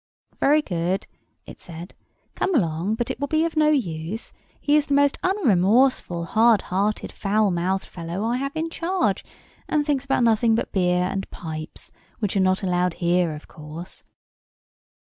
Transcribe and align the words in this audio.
"Very 0.39 0.63
good," 0.63 1.05
it 1.45 1.61
said. 1.61 1.93
"Come 2.33 2.55
along: 2.55 2.95
but 2.95 3.11
it 3.11 3.19
will 3.19 3.27
be 3.27 3.45
of 3.45 3.55
no 3.55 3.69
use. 3.69 4.33
He 4.59 4.75
is 4.75 4.87
the 4.87 4.95
most 4.95 5.19
unremorseful, 5.21 6.25
hard 6.25 6.63
hearted, 6.63 7.11
foul 7.11 7.51
mouthed 7.51 7.85
fellow 7.85 8.23
I 8.25 8.37
have 8.37 8.55
in 8.55 8.71
charge; 8.71 9.23
and 9.69 9.85
thinks 9.85 10.05
about 10.05 10.23
nothing 10.23 10.55
but 10.55 10.71
beer 10.71 11.03
and 11.03 11.29
pipes, 11.29 11.91
which 12.17 12.35
are 12.35 12.39
not 12.39 12.63
allowed 12.63 12.95
here, 12.95 13.35
of 13.35 13.47
course." 13.47 14.03